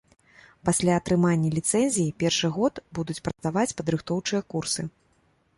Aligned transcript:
Пасля 0.67 0.93
атрымання 1.01 1.51
ліцэнзіі 1.57 2.15
першы 2.23 2.47
год 2.57 2.83
будуць 3.01 3.19
працаваць 3.29 3.69
падрыхтоўчыя 3.83 4.41
курсы. 4.57 4.91